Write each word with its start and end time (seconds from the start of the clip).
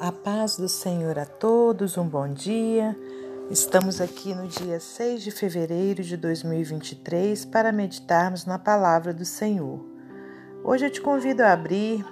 A 0.00 0.12
paz 0.12 0.56
do 0.56 0.68
Senhor 0.68 1.18
a 1.18 1.26
todos, 1.26 1.98
um 1.98 2.06
bom 2.06 2.28
dia. 2.28 2.96
Estamos 3.50 4.00
aqui 4.00 4.32
no 4.32 4.46
dia 4.46 4.78
6 4.78 5.24
de 5.24 5.32
fevereiro 5.32 6.04
de 6.04 6.16
2023 6.16 7.44
para 7.46 7.72
meditarmos 7.72 8.46
na 8.46 8.60
palavra 8.60 9.12
do 9.12 9.24
Senhor. 9.24 9.84
Hoje 10.62 10.86
eu 10.86 10.90
te 10.90 11.00
convido 11.00 11.42
a 11.42 11.52
abrir 11.52 12.06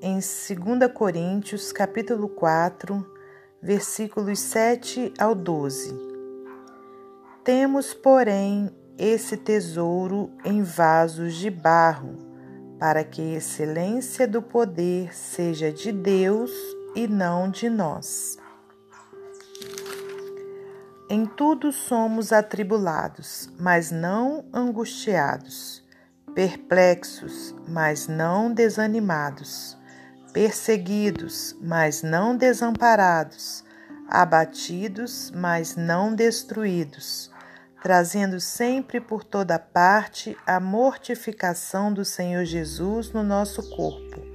em 0.00 0.14
2 0.14 0.90
Coríntios, 0.94 1.70
capítulo 1.70 2.30
4, 2.30 3.06
versículos 3.60 4.38
7 4.38 5.12
ao 5.18 5.34
12. 5.34 5.94
Temos, 7.44 7.92
porém, 7.92 8.70
esse 8.96 9.36
tesouro 9.36 10.30
em 10.46 10.62
vasos 10.62 11.34
de 11.34 11.50
barro, 11.50 12.16
para 12.78 13.04
que 13.04 13.20
a 13.20 13.36
excelência 13.36 14.26
do 14.26 14.40
poder 14.40 15.14
seja 15.14 15.70
de 15.70 15.92
Deus 15.92 16.50
e 16.94 17.06
não 17.06 17.50
de 17.50 17.68
nós. 17.68 18.38
Em 21.08 21.26
tudo 21.26 21.72
somos 21.72 22.32
atribulados, 22.32 23.50
mas 23.58 23.90
não 23.90 24.46
angustiados, 24.52 25.84
perplexos, 26.34 27.54
mas 27.68 28.08
não 28.08 28.52
desanimados, 28.52 29.76
perseguidos, 30.32 31.54
mas 31.60 32.02
não 32.02 32.34
desamparados, 32.34 33.62
abatidos, 34.08 35.30
mas 35.34 35.76
não 35.76 36.14
destruídos, 36.14 37.30
trazendo 37.82 38.40
sempre 38.40 38.98
por 38.98 39.22
toda 39.22 39.58
parte 39.58 40.34
a 40.46 40.58
mortificação 40.58 41.92
do 41.92 42.04
Senhor 42.04 42.46
Jesus 42.46 43.12
no 43.12 43.22
nosso 43.22 43.62
corpo 43.76 44.31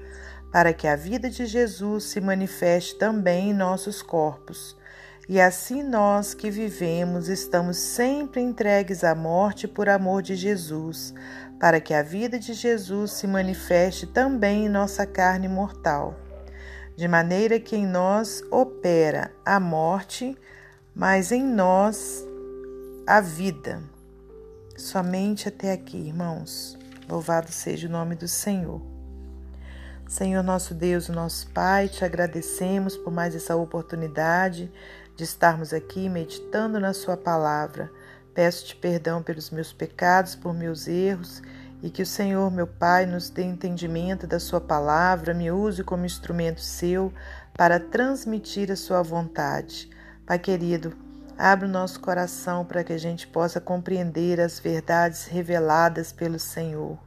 para 0.57 0.73
que 0.73 0.87
a 0.87 0.95
vida 0.95 1.29
de 1.29 1.45
Jesus 1.45 2.05
se 2.05 2.19
manifeste 2.19 2.95
também 2.95 3.51
em 3.51 3.53
nossos 3.53 4.01
corpos. 4.01 4.75
E 5.29 5.39
assim 5.39 5.83
nós 5.83 6.33
que 6.33 6.49
vivemos 6.49 7.29
estamos 7.29 7.77
sempre 7.77 8.41
entregues 8.41 9.03
à 9.03 9.13
morte 9.13 9.67
por 9.67 9.87
amor 9.87 10.23
de 10.23 10.35
Jesus, 10.35 11.13
para 11.59 11.79
que 11.79 11.93
a 11.93 12.01
vida 12.01 12.39
de 12.39 12.53
Jesus 12.53 13.11
se 13.11 13.27
manifeste 13.27 14.07
também 14.07 14.65
em 14.65 14.69
nossa 14.69 15.05
carne 15.05 15.47
mortal. 15.47 16.15
De 16.95 17.07
maneira 17.07 17.59
que 17.59 17.75
em 17.75 17.85
nós 17.85 18.41
opera 18.49 19.31
a 19.45 19.59
morte, 19.59 20.35
mas 20.95 21.31
em 21.31 21.43
nós 21.43 22.25
a 23.05 23.21
vida. 23.21 23.83
Somente 24.75 25.49
até 25.49 25.71
aqui, 25.71 25.97
irmãos. 25.97 26.75
Louvado 27.07 27.51
seja 27.51 27.87
o 27.87 27.91
nome 27.91 28.15
do 28.15 28.27
Senhor. 28.27 28.96
Senhor 30.07 30.41
nosso 30.41 30.73
Deus, 30.73 31.09
nosso 31.09 31.49
Pai, 31.49 31.89
te 31.89 32.05
agradecemos 32.05 32.95
por 32.95 33.11
mais 33.11 33.35
essa 33.35 33.57
oportunidade 33.57 34.71
de 35.17 35.23
estarmos 35.25 35.73
aqui 35.73 36.07
meditando 36.07 36.79
na 36.79 36.93
Sua 36.93 37.17
palavra. 37.17 37.91
Peço-te 38.33 38.73
perdão 38.77 39.21
pelos 39.21 39.49
meus 39.49 39.73
pecados, 39.73 40.33
por 40.33 40.53
meus 40.53 40.87
erros 40.87 41.41
e 41.83 41.89
que 41.89 42.01
o 42.01 42.05
Senhor, 42.05 42.49
meu 42.49 42.65
Pai, 42.65 43.05
nos 43.05 43.29
dê 43.29 43.43
entendimento 43.43 44.25
da 44.25 44.39
Sua 44.39 44.61
palavra, 44.61 45.33
me 45.33 45.51
use 45.51 45.83
como 45.83 46.05
instrumento 46.05 46.61
seu 46.61 47.13
para 47.53 47.77
transmitir 47.77 48.71
a 48.71 48.77
Sua 48.77 49.03
vontade. 49.03 49.89
Pai 50.25 50.39
querido, 50.39 50.95
abre 51.37 51.65
o 51.65 51.71
nosso 51.71 51.99
coração 51.99 52.63
para 52.63 52.81
que 52.81 52.93
a 52.93 52.97
gente 52.97 53.27
possa 53.27 53.59
compreender 53.59 54.39
as 54.39 54.57
verdades 54.57 55.25
reveladas 55.25 56.13
pelo 56.13 56.39
Senhor. 56.39 57.06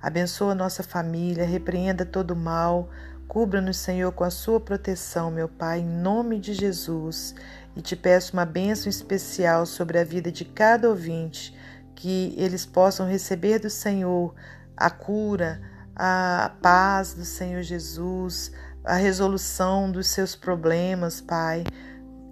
Abençoa 0.00 0.54
nossa 0.54 0.82
família, 0.82 1.44
repreenda 1.44 2.06
todo 2.06 2.36
mal, 2.36 2.88
cubra-nos, 3.26 3.76
Senhor, 3.76 4.12
com 4.12 4.24
a 4.24 4.30
sua 4.30 4.60
proteção, 4.60 5.30
meu 5.30 5.48
Pai, 5.48 5.80
em 5.80 5.86
nome 5.86 6.38
de 6.38 6.54
Jesus. 6.54 7.34
E 7.74 7.82
te 7.82 7.96
peço 7.96 8.32
uma 8.32 8.44
bênção 8.44 8.88
especial 8.88 9.66
sobre 9.66 9.98
a 9.98 10.04
vida 10.04 10.30
de 10.30 10.44
cada 10.44 10.88
ouvinte, 10.88 11.54
que 11.94 12.32
eles 12.36 12.64
possam 12.64 13.08
receber 13.08 13.58
do 13.58 13.68
Senhor 13.68 14.34
a 14.76 14.88
cura, 14.88 15.60
a 15.94 16.52
paz 16.62 17.12
do 17.14 17.24
Senhor 17.24 17.62
Jesus, 17.62 18.52
a 18.84 18.94
resolução 18.94 19.90
dos 19.90 20.06
seus 20.08 20.36
problemas, 20.36 21.20
Pai. 21.20 21.64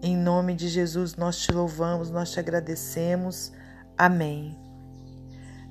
Em 0.03 0.16
nome 0.16 0.54
de 0.54 0.69
Jesus, 0.69 1.16
nós 1.16 1.37
te 1.38 1.53
louvamos, 1.53 2.10
nós 2.10 2.31
te 2.31 2.38
agradecemos. 2.38 3.53
Amém. 3.98 4.66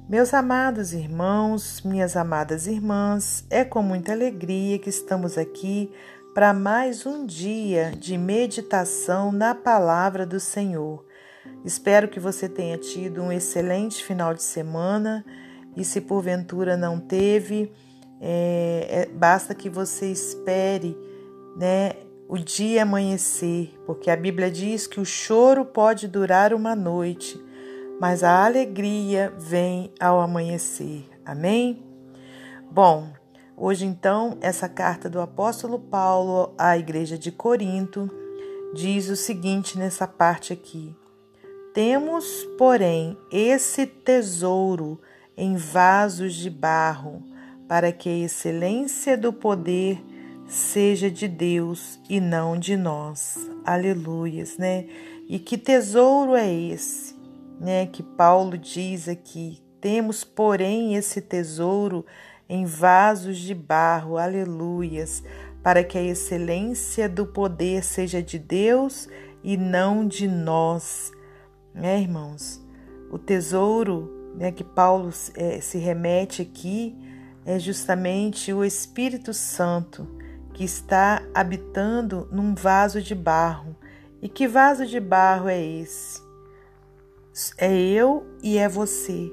Meus 0.08 0.36
amados 0.36 0.94
irmãos, 0.94 1.82
minhas 1.82 2.16
amadas 2.16 2.68
irmãs, 2.68 3.44
é 3.50 3.66
com 3.66 3.82
muita 3.82 4.12
alegria 4.12 4.78
que 4.78 4.88
estamos 4.88 5.36
aqui 5.36 5.92
para 6.32 6.54
mais 6.54 7.08
um 7.08 7.26
dia 7.26 7.92
de 7.98 8.16
meditação 8.16 9.32
na 9.32 9.56
palavra 9.56 10.24
do 10.24 10.40
Senhor. 10.40 11.04
Espero 11.66 12.08
que 12.08 12.20
você 12.20 12.48
tenha 12.48 12.78
tido 12.78 13.24
um 13.24 13.32
excelente 13.32 14.04
final 14.04 14.36
de 14.36 14.44
semana 14.44 15.26
e, 15.76 15.84
se 15.84 16.02
porventura 16.02 16.78
não 16.78 17.00
teve, 17.00 17.74
é, 18.22 18.88
é, 18.88 19.06
basta 19.08 19.56
que 19.56 19.72
você 19.72 20.12
espere 20.12 20.96
né, 21.58 21.94
o 22.30 22.38
dia 22.38 22.84
amanhecer, 22.84 23.74
porque 23.88 24.12
a 24.12 24.16
Bíblia 24.16 24.52
diz 24.52 24.86
que 24.86 25.00
o 25.00 25.06
choro 25.06 25.66
pode 25.66 26.08
durar 26.08 26.54
uma 26.54 26.76
noite 26.76 27.44
mas 28.00 28.24
a 28.24 28.46
alegria 28.46 29.34
vem 29.38 29.92
ao 30.00 30.20
amanhecer. 30.20 31.10
Amém? 31.26 31.84
Bom, 32.70 33.08
hoje 33.56 33.86
então, 33.86 34.38
essa 34.42 34.68
carta 34.68 35.10
do 35.10 35.22
apóstolo 35.22 35.80
Paulo 35.80 36.54
à 36.58 36.78
igreja 36.78 37.18
de 37.18 37.32
Corinto 37.32 38.10
diz 38.74 39.10
o 39.10 39.16
seguinte 39.16 39.78
nessa 39.78 40.08
parte 40.08 40.52
aqui: 40.52 40.94
Temos, 41.74 42.46
porém, 42.58 43.18
esse 43.32 43.86
tesouro 43.86 45.00
em 45.38 45.56
vasos 45.56 46.36
de 46.36 46.50
barro, 46.50 47.24
para 47.68 47.92
que 47.92 48.10
a 48.10 48.26
excelência 48.26 49.18
do 49.18 49.34
poder 49.34 50.04
seja 50.48 51.10
de 51.10 51.28
Deus 51.28 52.00
e 52.10 52.20
não 52.20 52.58
de 52.58 52.78
nós. 52.78 53.50
Aleluias, 53.66 54.58
né? 54.58 54.86
E 55.28 55.40
que 55.40 55.58
tesouro 55.58 56.36
é 56.36 56.52
esse? 56.54 57.15
Né, 57.60 57.86
que 57.88 58.04
Paulo 58.04 58.58
diz 58.58 59.08
aqui: 59.08 59.62
temos, 59.82 60.24
porém, 60.24 60.96
esse 60.96 61.22
tesouro 61.22 62.06
em 62.48 62.66
vasos 62.66 63.38
de 63.38 63.54
barro, 63.54 64.18
aleluias, 64.18 65.24
para 65.64 65.84
que 65.84 65.98
a 65.98 66.04
excelência 66.04 67.10
do 67.10 67.26
poder 67.26 67.84
seja 67.84 68.22
de 68.22 68.38
Deus 68.38 69.08
e 69.44 69.58
não 69.58 70.08
de 70.08 70.28
nós. 70.28 71.12
Né, 71.74 72.02
irmãos? 72.02 72.64
O 73.12 73.18
tesouro 73.18 74.34
né, 74.36 74.52
que 74.52 74.64
Paulo 74.64 75.10
é, 75.36 75.60
se 75.60 75.78
remete 75.78 76.42
aqui 76.42 76.96
é 77.46 77.60
justamente 77.60 78.52
o 78.52 78.64
Espírito 78.64 79.34
Santo 79.34 80.08
que 80.54 80.64
está 80.64 81.22
habitando 81.34 82.28
num 82.32 82.56
vaso 82.56 83.02
de 83.02 83.14
barro. 83.14 83.76
E 84.22 84.30
que 84.30 84.48
vaso 84.48 84.86
de 84.86 85.00
barro 85.00 85.48
é 85.48 85.62
esse? 85.62 86.25
É 87.58 87.76
eu 87.76 88.26
e 88.42 88.58
é 88.58 88.70
você, 88.70 89.30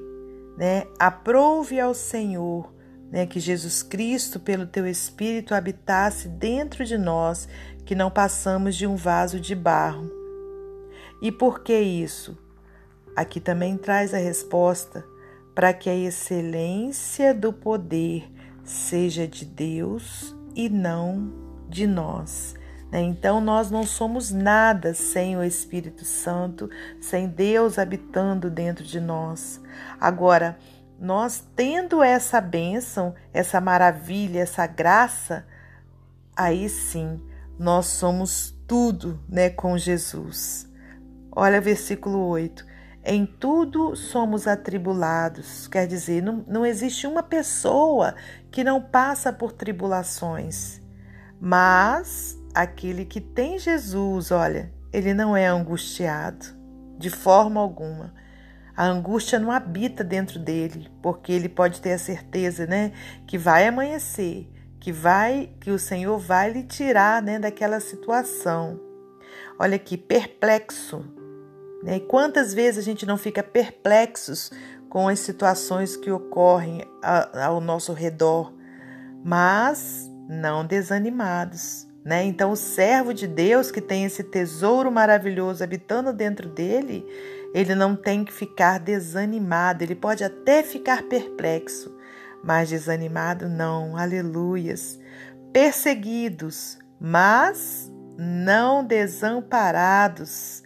né? 0.57 0.85
Aprove 0.99 1.79
ao 1.79 1.93
Senhor, 1.93 2.73
né, 3.09 3.25
que 3.25 3.39
Jesus 3.39 3.81
Cristo, 3.81 4.39
pelo 4.39 4.65
teu 4.65 4.87
Espírito, 4.87 5.53
habitasse 5.53 6.27
dentro 6.27 6.83
de 6.83 6.97
nós, 6.97 7.47
que 7.85 7.95
não 7.95 8.11
passamos 8.11 8.75
de 8.75 8.85
um 8.85 8.95
vaso 8.95 9.39
de 9.39 9.55
barro. 9.55 10.11
E 11.21 11.31
por 11.31 11.61
que 11.61 11.77
isso? 11.77 12.37
Aqui 13.15 13.39
também 13.39 13.77
traz 13.77 14.13
a 14.13 14.17
resposta 14.17 15.05
para 15.55 15.71
que 15.71 15.89
a 15.89 15.95
excelência 15.95 17.33
do 17.33 17.53
poder 17.53 18.29
seja 18.63 19.27
de 19.27 19.45
Deus 19.45 20.35
e 20.55 20.67
não 20.67 21.31
de 21.69 21.85
nós. 21.85 22.55
Né? 22.93 23.01
Então, 23.01 23.41
nós 23.41 23.71
não 23.71 23.83
somos 23.83 24.29
nada 24.29 24.93
sem 24.93 25.35
o 25.35 25.43
Espírito 25.43 26.05
Santo, 26.05 26.69
sem 27.01 27.27
Deus 27.27 27.79
habitando 27.79 28.51
dentro 28.51 28.83
de 28.83 28.99
nós. 28.99 29.59
Agora, 29.99 30.59
nós 30.99 31.43
tendo 31.55 32.03
essa 32.03 32.39
bênção, 32.39 33.15
essa 33.33 33.59
maravilha, 33.59 34.41
essa 34.41 34.67
graça, 34.67 35.43
aí 36.35 36.69
sim 36.69 37.19
nós 37.57 37.87
somos 37.87 38.55
tudo 38.67 39.19
né, 39.27 39.49
com 39.49 39.75
Jesus. 39.75 40.69
Olha 41.35 41.59
versículo 41.59 42.19
8. 42.27 42.63
Em 43.05 43.25
tudo 43.25 43.95
somos 43.95 44.47
atribulados, 44.47 45.67
quer 45.67 45.87
dizer, 45.87 46.21
não, 46.21 46.45
não 46.47 46.65
existe 46.65 47.05
uma 47.05 47.21
pessoa 47.21 48.15
que 48.49 48.63
não 48.63 48.81
passa 48.81 49.33
por 49.33 49.51
tribulações, 49.51 50.79
mas 51.41 52.41
aquele 52.53 53.05
que 53.05 53.19
tem 53.19 53.57
Jesus, 53.57 54.31
olha, 54.31 54.71
ele 54.91 55.13
não 55.13 55.35
é 55.35 55.47
angustiado 55.47 56.45
de 56.97 57.09
forma 57.09 57.59
alguma. 57.59 58.13
A 58.75 58.85
angústia 58.85 59.39
não 59.39 59.51
habita 59.51 60.03
dentro 60.03 60.39
dele, 60.39 60.89
porque 61.01 61.31
ele 61.31 61.49
pode 61.49 61.79
ter 61.81 61.93
a 61.93 61.97
certeza, 61.97 62.65
né, 62.65 62.91
que 63.27 63.37
vai 63.37 63.67
amanhecer, 63.67 64.49
que 64.79 64.91
vai, 64.91 65.51
que 65.59 65.69
o 65.69 65.77
Senhor 65.77 66.17
vai 66.17 66.51
lhe 66.51 66.63
tirar, 66.63 67.21
né, 67.21 67.37
daquela 67.37 67.79
situação. 67.79 68.79
Olha 69.59 69.75
aqui, 69.75 69.97
perplexo. 69.97 71.05
Né? 71.83 71.99
Quantas 71.99 72.53
vezes 72.53 72.79
a 72.79 72.81
gente 72.83 73.05
não 73.05 73.17
fica 73.17 73.43
perplexos 73.43 74.51
com 74.89 75.07
as 75.07 75.19
situações 75.19 75.95
que 75.95 76.11
ocorrem 76.11 76.81
ao 77.33 77.59
nosso 77.59 77.93
redor, 77.93 78.53
mas 79.23 80.09
não 80.27 80.65
desanimados. 80.65 81.87
Né? 82.03 82.25
Então, 82.25 82.51
o 82.51 82.55
servo 82.55 83.13
de 83.13 83.27
Deus 83.27 83.71
que 83.71 83.79
tem 83.79 84.03
esse 84.03 84.23
tesouro 84.23 84.91
maravilhoso 84.91 85.63
habitando 85.63 86.11
dentro 86.11 86.49
dele, 86.49 87.05
ele 87.53 87.75
não 87.75 87.95
tem 87.95 88.25
que 88.25 88.33
ficar 88.33 88.79
desanimado, 88.79 89.83
ele 89.83 89.95
pode 89.95 90.23
até 90.23 90.63
ficar 90.63 91.03
perplexo, 91.03 91.95
mas 92.43 92.69
desanimado 92.69 93.47
não, 93.47 93.95
aleluias. 93.95 94.99
Perseguidos, 95.53 96.77
mas 96.99 97.91
não 98.17 98.83
desamparados. 98.83 100.63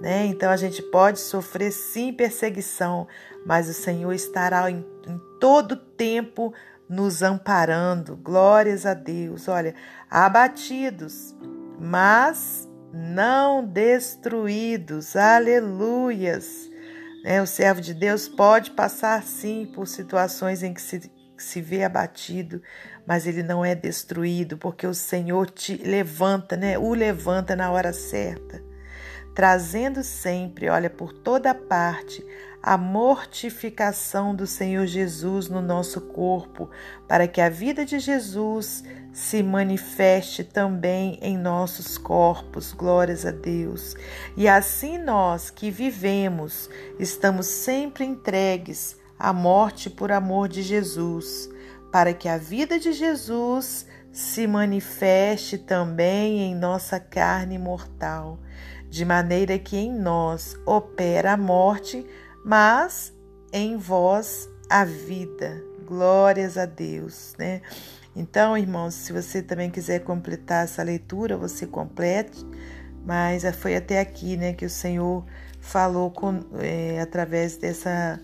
Né? 0.00 0.26
Então 0.26 0.50
a 0.50 0.56
gente 0.56 0.82
pode 0.82 1.20
sofrer 1.20 1.72
sim 1.72 2.12
perseguição, 2.12 3.06
mas 3.46 3.68
o 3.68 3.72
Senhor 3.72 4.12
estará 4.12 4.70
em, 4.70 4.84
em 5.06 5.20
todo 5.40 5.76
tempo 5.76 6.52
nos 6.94 7.22
amparando. 7.22 8.16
Glórias 8.16 8.86
a 8.86 8.94
Deus. 8.94 9.48
Olha, 9.48 9.74
abatidos, 10.08 11.34
mas 11.78 12.68
não 12.92 13.66
destruídos. 13.66 15.16
Aleluias. 15.16 16.70
Né? 17.24 17.42
O 17.42 17.46
servo 17.46 17.80
de 17.80 17.92
Deus 17.92 18.28
pode 18.28 18.70
passar 18.70 19.22
sim 19.22 19.70
por 19.74 19.86
situações 19.86 20.62
em 20.62 20.72
que 20.72 20.80
se, 20.80 21.10
se 21.36 21.60
vê 21.60 21.82
abatido, 21.82 22.62
mas 23.06 23.26
ele 23.26 23.42
não 23.42 23.64
é 23.64 23.74
destruído, 23.74 24.56
porque 24.56 24.86
o 24.86 24.94
Senhor 24.94 25.50
te 25.50 25.76
levanta, 25.76 26.56
né? 26.56 26.78
O 26.78 26.94
levanta 26.94 27.56
na 27.56 27.70
hora 27.70 27.92
certa, 27.92 28.62
trazendo 29.34 30.02
sempre, 30.02 30.68
olha, 30.68 30.88
por 30.88 31.12
toda 31.12 31.54
parte, 31.54 32.24
a 32.66 32.78
mortificação 32.78 34.34
do 34.34 34.46
Senhor 34.46 34.86
Jesus 34.86 35.50
no 35.50 35.60
nosso 35.60 36.00
corpo, 36.00 36.70
para 37.06 37.28
que 37.28 37.38
a 37.38 37.50
vida 37.50 37.84
de 37.84 37.98
Jesus 37.98 38.82
se 39.12 39.42
manifeste 39.42 40.42
também 40.42 41.18
em 41.20 41.36
nossos 41.36 41.98
corpos, 41.98 42.72
glórias 42.72 43.26
a 43.26 43.30
Deus. 43.30 43.94
E 44.34 44.48
assim 44.48 44.96
nós 44.96 45.50
que 45.50 45.70
vivemos, 45.70 46.70
estamos 46.98 47.44
sempre 47.44 48.02
entregues 48.02 48.96
à 49.18 49.30
morte 49.30 49.90
por 49.90 50.10
amor 50.10 50.48
de 50.48 50.62
Jesus, 50.62 51.50
para 51.92 52.14
que 52.14 52.30
a 52.30 52.38
vida 52.38 52.80
de 52.80 52.94
Jesus 52.94 53.86
se 54.10 54.46
manifeste 54.46 55.58
também 55.58 56.38
em 56.38 56.54
nossa 56.54 56.98
carne 56.98 57.58
mortal, 57.58 58.38
de 58.88 59.04
maneira 59.04 59.58
que 59.58 59.76
em 59.76 59.92
nós 59.92 60.56
opera 60.64 61.32
a 61.32 61.36
morte 61.36 62.06
mas 62.44 63.12
em 63.52 63.76
vós 63.76 64.48
a 64.68 64.84
vida. 64.84 65.62
Glórias 65.86 66.56
a 66.56 66.66
Deus, 66.66 67.34
né? 67.38 67.62
Então, 68.16 68.56
irmãos, 68.56 68.94
se 68.94 69.12
você 69.12 69.42
também 69.42 69.70
quiser 69.70 70.00
completar 70.00 70.64
essa 70.64 70.82
leitura, 70.82 71.36
você 71.36 71.66
complete, 71.66 72.44
mas 73.04 73.44
foi 73.56 73.74
até 73.76 74.00
aqui, 74.00 74.36
né, 74.36 74.52
que 74.52 74.64
o 74.64 74.70
Senhor 74.70 75.24
falou 75.60 76.10
com, 76.10 76.40
é, 76.60 77.00
através 77.00 77.56
dessa 77.56 78.20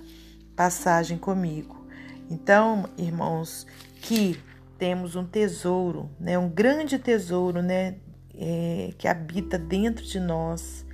passagem 0.55 1.19
comigo. 1.19 1.87
Então, 2.31 2.89
irmãos, 2.97 3.67
que 4.01 4.41
temos 4.79 5.17
um 5.17 5.25
tesouro, 5.25 6.09
né, 6.21 6.39
um 6.39 6.49
grande 6.49 6.99
tesouro, 6.99 7.61
né, 7.61 7.97
é, 8.35 8.93
que 8.97 9.09
habita 9.09 9.59
dentro 9.59 10.05
de 10.05 10.21
nós 10.21 10.87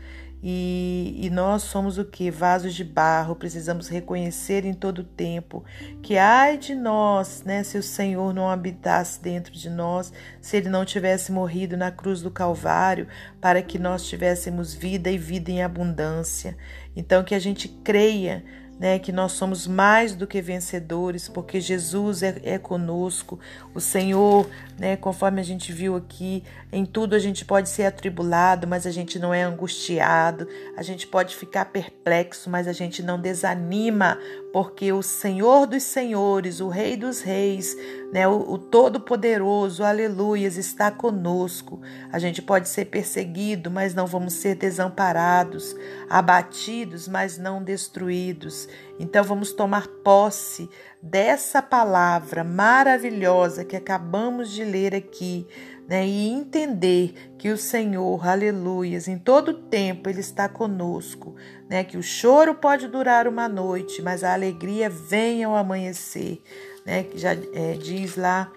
e, 0.42 1.18
e, 1.18 1.30
nós 1.30 1.62
somos 1.62 1.98
o 1.98 2.04
que? 2.04 2.30
Vasos 2.30 2.74
de 2.74 2.84
barro, 2.84 3.34
precisamos 3.34 3.88
reconhecer 3.88 4.64
em 4.64 4.74
todo 4.74 5.02
tempo 5.02 5.64
que 6.02 6.16
ai 6.18 6.58
de 6.58 6.74
nós, 6.74 7.42
né, 7.44 7.62
se 7.64 7.78
o 7.78 7.82
Senhor 7.82 8.34
não 8.34 8.48
habitasse 8.48 9.20
dentro 9.20 9.52
de 9.52 9.70
nós, 9.70 10.12
se 10.40 10.56
ele 10.56 10.68
não 10.68 10.84
tivesse 10.84 11.32
morrido 11.32 11.76
na 11.76 11.90
cruz 11.90 12.20
do 12.20 12.30
Calvário 12.30 13.08
para 13.40 13.62
que 13.62 13.78
nós 13.78 14.06
tivéssemos 14.06 14.74
vida 14.74 15.10
e 15.10 15.18
vida 15.18 15.50
em 15.50 15.62
abundância. 15.62 16.56
Então 16.94 17.24
que 17.24 17.34
a 17.34 17.38
gente 17.38 17.68
creia 17.68 18.44
né, 18.78 18.98
que 18.98 19.10
nós 19.10 19.32
somos 19.32 19.66
mais 19.66 20.14
do 20.14 20.26
que 20.26 20.40
vencedores, 20.40 21.28
porque 21.28 21.60
Jesus 21.60 22.22
é, 22.22 22.40
é 22.42 22.58
conosco, 22.58 23.38
o 23.74 23.80
Senhor, 23.80 24.48
né, 24.78 24.96
conforme 24.96 25.40
a 25.40 25.44
gente 25.44 25.72
viu 25.72 25.96
aqui, 25.96 26.44
em 26.70 26.84
tudo 26.84 27.14
a 27.14 27.18
gente 27.18 27.44
pode 27.44 27.68
ser 27.68 27.84
atribulado, 27.84 28.66
mas 28.66 28.86
a 28.86 28.90
gente 28.90 29.18
não 29.18 29.32
é 29.32 29.42
angustiado, 29.42 30.46
a 30.76 30.82
gente 30.82 31.06
pode 31.06 31.34
ficar 31.34 31.66
perplexo, 31.66 32.50
mas 32.50 32.68
a 32.68 32.72
gente 32.72 33.02
não 33.02 33.18
desanima, 33.18 34.18
porque 34.56 34.90
o 34.90 35.02
Senhor 35.02 35.66
dos 35.66 35.82
Senhores, 35.82 36.60
o 36.60 36.70
Rei 36.70 36.96
dos 36.96 37.20
Reis, 37.20 37.76
né, 38.10 38.26
o, 38.26 38.52
o 38.52 38.56
Todo-Poderoso, 38.56 39.84
aleluias, 39.84 40.56
está 40.56 40.90
conosco. 40.90 41.78
A 42.10 42.18
gente 42.18 42.40
pode 42.40 42.66
ser 42.70 42.86
perseguido, 42.86 43.70
mas 43.70 43.94
não 43.94 44.06
vamos 44.06 44.32
ser 44.32 44.54
desamparados, 44.54 45.76
abatidos, 46.08 47.06
mas 47.06 47.36
não 47.36 47.62
destruídos. 47.62 48.66
Então 48.98 49.22
vamos 49.22 49.52
tomar 49.52 49.88
posse 50.02 50.70
dessa 51.02 51.60
palavra 51.60 52.42
maravilhosa 52.42 53.62
que 53.62 53.76
acabamos 53.76 54.50
de 54.50 54.64
ler 54.64 54.94
aqui, 54.94 55.46
né? 55.88 56.06
E 56.06 56.28
entender 56.28 57.14
que 57.38 57.50
o 57.50 57.56
Senhor, 57.56 58.26
aleluias, 58.26 59.08
em 59.08 59.18
todo 59.18 59.54
tempo 59.54 60.08
Ele 60.08 60.20
está 60.20 60.48
conosco, 60.48 61.34
né? 61.68 61.84
Que 61.84 61.96
o 61.96 62.02
choro 62.02 62.54
pode 62.54 62.88
durar 62.88 63.28
uma 63.28 63.48
noite, 63.48 64.02
mas 64.02 64.24
a 64.24 64.32
alegria 64.32 64.90
vem 64.90 65.44
ao 65.44 65.54
amanhecer, 65.56 66.42
né? 66.84 67.04
Que 67.04 67.18
já 67.18 67.32
é, 67.32 67.74
diz 67.74 68.16
lá 68.16 68.52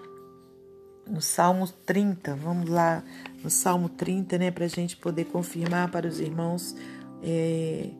no 1.06 1.20
Salmo 1.20 1.68
30, 1.86 2.36
vamos 2.36 2.68
lá 2.68 3.02
no 3.42 3.50
Salmo 3.50 3.88
30, 3.88 4.38
né? 4.38 4.50
Para 4.50 4.64
a 4.64 4.68
gente 4.68 4.96
poder 4.96 5.24
confirmar 5.26 5.90
para 5.90 6.06
os 6.06 6.20
irmãos. 6.20 6.74
É, 7.22 7.90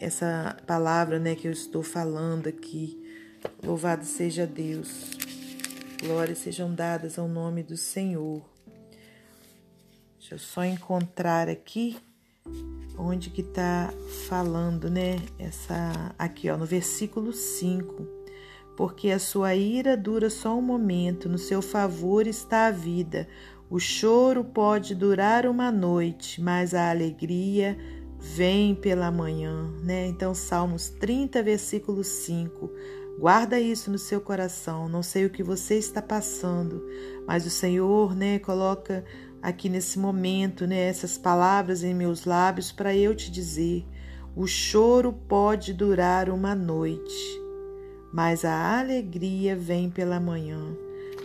essa 0.00 0.56
palavra 0.66 1.18
né, 1.18 1.34
que 1.34 1.46
eu 1.46 1.52
estou 1.52 1.82
falando 1.82 2.48
aqui. 2.48 2.98
Louvado 3.62 4.04
seja 4.04 4.46
Deus. 4.46 5.10
Glórias 6.00 6.38
sejam 6.38 6.72
dadas 6.72 7.18
ao 7.18 7.26
nome 7.26 7.60
do 7.60 7.76
Senhor. 7.76 8.40
Deixa 10.16 10.36
eu 10.36 10.38
só 10.38 10.64
encontrar 10.64 11.48
aqui 11.48 11.98
onde 12.96 13.30
que 13.30 13.40
está 13.40 13.92
falando, 14.28 14.88
né? 14.88 15.16
Essa 15.40 16.14
aqui, 16.16 16.48
ó, 16.50 16.56
no 16.56 16.64
versículo 16.64 17.32
5. 17.32 18.06
Porque 18.76 19.10
a 19.10 19.18
sua 19.18 19.56
ira 19.56 19.96
dura 19.96 20.30
só 20.30 20.56
um 20.56 20.62
momento, 20.62 21.28
no 21.28 21.36
seu 21.36 21.60
favor 21.60 22.28
está 22.28 22.68
a 22.68 22.70
vida. 22.70 23.28
O 23.68 23.80
choro 23.80 24.44
pode 24.44 24.94
durar 24.94 25.46
uma 25.46 25.72
noite, 25.72 26.40
mas 26.40 26.74
a 26.74 26.90
alegria 26.90 27.76
vem 28.20 28.72
pela 28.72 29.10
manhã, 29.10 29.68
né? 29.82 30.06
Então, 30.06 30.32
Salmos 30.32 30.90
30, 30.90 31.42
versículo 31.42 32.04
5. 32.04 32.70
Guarda 33.18 33.58
isso 33.58 33.90
no 33.90 33.98
seu 33.98 34.20
coração. 34.20 34.88
Não 34.88 35.02
sei 35.02 35.26
o 35.26 35.30
que 35.30 35.42
você 35.42 35.74
está 35.74 36.00
passando, 36.00 36.86
mas 37.26 37.44
o 37.44 37.50
Senhor, 37.50 38.14
né, 38.14 38.38
coloca 38.38 39.04
aqui 39.42 39.68
nesse 39.68 39.98
momento, 39.98 40.68
né, 40.68 40.88
essas 40.88 41.18
palavras 41.18 41.82
em 41.82 41.92
meus 41.92 42.24
lábios 42.24 42.70
para 42.70 42.94
eu 42.94 43.16
te 43.16 43.28
dizer: 43.28 43.84
o 44.36 44.46
choro 44.46 45.12
pode 45.12 45.72
durar 45.74 46.30
uma 46.30 46.54
noite, 46.54 47.40
mas 48.12 48.44
a 48.44 48.78
alegria 48.78 49.56
vem 49.56 49.90
pela 49.90 50.20
manhã. 50.20 50.76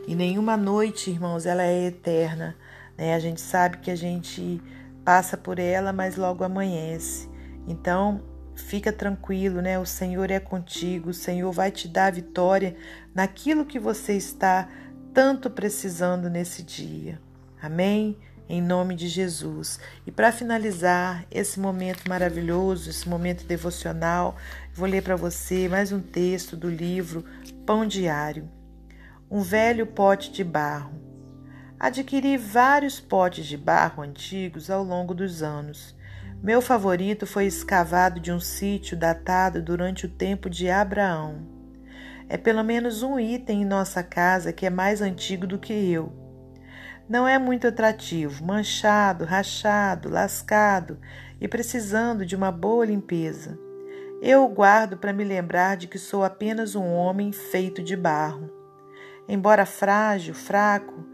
E 0.08 0.16
nenhuma 0.16 0.58
noite, 0.58 1.12
irmãos, 1.12 1.46
ela 1.46 1.64
é 1.64 1.86
eterna, 1.86 2.56
né? 2.98 3.14
A 3.14 3.20
gente 3.20 3.40
sabe 3.40 3.78
que 3.78 3.92
a 3.92 3.96
gente 3.96 4.60
passa 5.06 5.38
por 5.38 5.60
ela, 5.60 5.94
mas 5.94 6.16
logo 6.16 6.44
amanhece. 6.44 7.30
Então, 7.68 8.33
fica 8.56 8.92
tranquilo, 8.92 9.62
né? 9.62 9.80
O 9.80 9.86
Senhor 9.86 10.30
é 10.32 10.40
contigo, 10.40 11.10
o 11.10 11.14
Senhor 11.14 11.52
vai 11.52 11.72
te 11.72 11.88
dar 11.88 12.12
vitória 12.12 12.76
naquilo 13.14 13.66
que 13.66 13.80
você 13.80 14.14
está 14.14 14.68
tanto 15.14 15.50
precisando 15.50 16.30
nesse 16.30 16.64
dia. 16.64 17.20
Amém? 17.62 18.18
Em 18.50 18.62
nome 18.62 18.96
de 18.96 19.08
Jesus. 19.08 19.80
E 20.06 20.12
para 20.12 20.32
finalizar 20.32 21.26
esse 21.32 21.60
momento 21.60 22.08
maravilhoso, 22.10 22.90
esse 22.90 23.08
momento 23.08 23.46
devocional, 23.46 24.36
vou 24.74 24.88
ler 24.88 25.02
para 25.02 25.16
você 25.16 25.68
mais 25.70 25.92
um 25.92 26.00
texto 26.00 26.58
do 26.58 26.70
livro 26.70 27.24
Pão 27.66 27.86
Diário. 27.86 28.50
Um 29.32 29.42
velho 29.42 29.88
pote 29.88 30.32
de 30.32 30.44
barro 30.44 31.04
Adquiri 31.84 32.38
vários 32.38 33.02
potes 33.02 33.46
de 33.46 33.58
barro 33.58 34.04
antigos 34.04 34.70
ao 34.70 34.86
longo 34.86 35.14
dos 35.14 35.44
anos. 35.44 35.94
Meu 36.44 36.62
favorito 36.62 37.26
foi 37.26 37.46
escavado 37.46 38.20
de 38.20 38.30
um 38.30 38.38
sítio 38.38 38.98
datado 38.98 39.62
durante 39.62 40.06
o 40.06 40.10
tempo 40.10 40.50
de 40.50 40.70
Abraão. 40.70 41.48
É 42.28 42.36
pelo 42.36 42.62
menos 42.66 43.02
um 43.02 43.18
item 43.18 43.62
em 43.62 43.66
nossa 43.66 44.04
casa 44.04 44.52
que 44.52 44.66
é 44.66 44.70
mais 44.70 45.02
antigo 45.02 45.48
do 45.48 45.58
que 45.58 45.72
eu. 45.72 46.12
Não 47.08 47.26
é 47.26 47.40
muito 47.40 47.66
atrativo, 47.66 48.44
manchado, 48.44 49.24
rachado, 49.24 50.10
lascado 50.10 51.00
e 51.40 51.48
precisando 51.48 52.26
de 52.26 52.36
uma 52.36 52.52
boa 52.52 52.86
limpeza. 52.86 53.58
Eu 54.22 54.44
o 54.44 54.50
guardo 54.50 54.98
para 54.98 55.14
me 55.14 55.24
lembrar 55.24 55.78
de 55.78 55.88
que 55.88 55.98
sou 55.98 56.26
apenas 56.26 56.76
um 56.76 56.92
homem 56.92 57.32
feito 57.32 57.82
de 57.82 57.96
barro. 57.96 58.52
Embora 59.30 59.66
frágil, 59.66 60.34
fraco, 60.34 61.08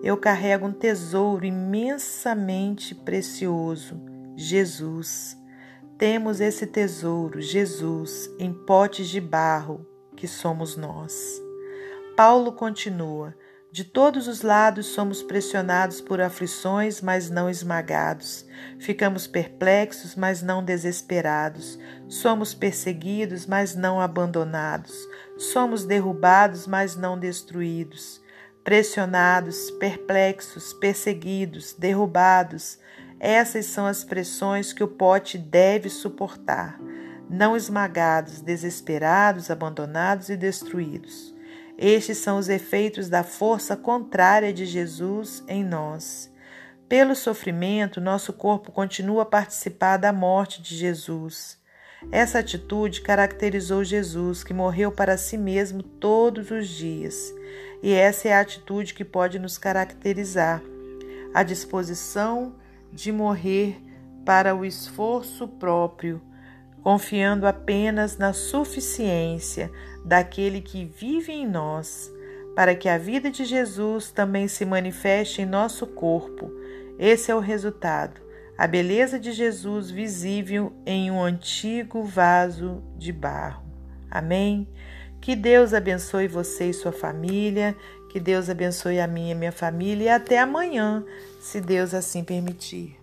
eu 0.00 0.16
carrego 0.16 0.64
um 0.64 0.72
tesouro 0.72 1.44
imensamente 1.44 2.94
precioso, 2.94 4.00
Jesus. 4.36 5.36
Temos 5.98 6.40
esse 6.40 6.66
tesouro, 6.66 7.40
Jesus, 7.40 8.30
em 8.38 8.52
potes 8.52 9.08
de 9.08 9.20
barro, 9.20 9.86
que 10.14 10.28
somos 10.28 10.76
nós. 10.76 11.40
Paulo 12.14 12.52
continua: 12.52 13.34
De 13.72 13.82
todos 13.82 14.28
os 14.28 14.42
lados 14.42 14.86
somos 14.86 15.22
pressionados 15.22 16.00
por 16.02 16.20
aflições, 16.20 17.00
mas 17.00 17.30
não 17.30 17.48
esmagados. 17.48 18.44
Ficamos 18.78 19.26
perplexos, 19.26 20.14
mas 20.14 20.42
não 20.42 20.62
desesperados. 20.62 21.78
Somos 22.06 22.52
perseguidos, 22.52 23.46
mas 23.46 23.74
não 23.74 23.98
abandonados. 23.98 24.94
Somos 25.38 25.84
derrubados, 25.84 26.66
mas 26.66 26.94
não 26.94 27.18
destruídos 27.18 28.20
pressionados, 28.66 29.70
perplexos, 29.70 30.72
perseguidos, 30.72 31.72
derrubados. 31.72 32.80
Essas 33.18 33.66
são 33.66 33.86
as 33.86 34.04
pressões 34.04 34.72
que 34.72 34.84
o 34.84 34.88
pote 34.88 35.38
deve 35.38 35.88
suportar, 35.88 36.78
não 37.28 37.56
esmagados, 37.56 38.40
desesperados, 38.40 39.50
abandonados 39.50 40.28
e 40.28 40.36
destruídos. 40.36 41.34
Estes 41.78 42.18
são 42.18 42.38
os 42.38 42.48
efeitos 42.48 43.08
da 43.08 43.22
força 43.22 43.76
contrária 43.76 44.52
de 44.52 44.64
Jesus 44.64 45.42
em 45.48 45.64
nós. 45.64 46.32
Pelo 46.88 47.14
sofrimento, 47.14 48.00
nosso 48.00 48.32
corpo 48.32 48.70
continua 48.70 49.22
a 49.22 49.26
participar 49.26 49.96
da 49.96 50.12
morte 50.12 50.62
de 50.62 50.76
Jesus. 50.76 51.58
Essa 52.12 52.38
atitude 52.38 53.00
caracterizou 53.00 53.82
Jesus, 53.82 54.44
que 54.44 54.54
morreu 54.54 54.92
para 54.92 55.16
si 55.16 55.36
mesmo 55.36 55.82
todos 55.82 56.50
os 56.50 56.68
dias. 56.68 57.34
E 57.82 57.92
essa 57.92 58.28
é 58.28 58.34
a 58.34 58.40
atitude 58.40 58.94
que 58.94 59.04
pode 59.04 59.38
nos 59.38 59.58
caracterizar: 59.58 60.62
a 61.34 61.42
disposição 61.42 62.54
de 62.92 63.12
morrer 63.12 63.82
para 64.24 64.54
o 64.54 64.64
esforço 64.64 65.46
próprio, 65.46 66.20
confiando 66.82 67.46
apenas 67.46 68.18
na 68.18 68.32
suficiência 68.32 69.70
daquele 70.04 70.60
que 70.60 70.84
vive 70.84 71.32
em 71.32 71.46
nós, 71.46 72.12
para 72.54 72.74
que 72.74 72.88
a 72.88 72.98
vida 72.98 73.30
de 73.30 73.44
Jesus 73.44 74.10
também 74.10 74.48
se 74.48 74.64
manifeste 74.64 75.42
em 75.42 75.46
nosso 75.46 75.86
corpo. 75.86 76.50
Esse 76.98 77.30
é 77.30 77.34
o 77.34 77.40
resultado 77.40 78.26
a 78.58 78.66
beleza 78.66 79.18
de 79.18 79.32
Jesus 79.32 79.90
visível 79.90 80.72
em 80.86 81.10
um 81.10 81.22
antigo 81.22 82.02
vaso 82.02 82.82
de 82.96 83.12
barro. 83.12 83.62
Amém? 84.10 84.66
Que 85.20 85.36
Deus 85.36 85.74
abençoe 85.74 86.26
você 86.26 86.70
e 86.70 86.74
sua 86.74 86.92
família, 86.92 87.76
que 88.16 88.20
Deus 88.20 88.48
abençoe 88.48 88.98
a 88.98 89.06
minha 89.06 89.32
e 89.32 89.34
minha 89.34 89.52
família 89.52 90.04
e 90.04 90.08
até 90.08 90.38
amanhã, 90.38 91.04
se 91.38 91.60
Deus 91.60 91.92
assim 91.92 92.24
permitir. 92.24 92.96